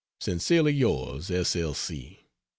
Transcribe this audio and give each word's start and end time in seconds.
Sincerely 0.19 0.71
yours 0.73 1.29
S. 1.29 1.55
L. 1.55 1.75
C. 1.75 2.21